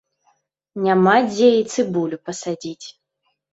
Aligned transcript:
Няма 0.85 1.13
дзе 1.27 1.49
і 1.59 1.63
цыбулю 1.75 2.17
пасадзіць. 2.31 2.85